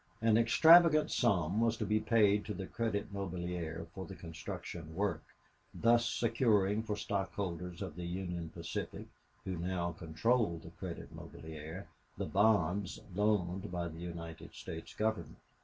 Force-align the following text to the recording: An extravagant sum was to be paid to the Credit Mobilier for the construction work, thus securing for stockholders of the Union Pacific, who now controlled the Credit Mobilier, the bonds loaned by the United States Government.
An 0.19 0.35
extravagant 0.35 1.11
sum 1.11 1.59
was 1.61 1.77
to 1.77 1.85
be 1.85 1.99
paid 1.99 2.43
to 2.45 2.55
the 2.55 2.65
Credit 2.65 3.13
Mobilier 3.13 3.85
for 3.93 4.03
the 4.07 4.15
construction 4.15 4.95
work, 4.95 5.23
thus 5.75 6.09
securing 6.09 6.81
for 6.81 6.95
stockholders 6.95 7.83
of 7.83 7.95
the 7.95 8.05
Union 8.07 8.49
Pacific, 8.49 9.05
who 9.45 9.57
now 9.57 9.91
controlled 9.91 10.63
the 10.63 10.71
Credit 10.71 11.13
Mobilier, 11.15 11.85
the 12.17 12.25
bonds 12.25 12.99
loaned 13.13 13.71
by 13.71 13.87
the 13.89 13.99
United 13.99 14.55
States 14.55 14.91
Government. 14.95 15.37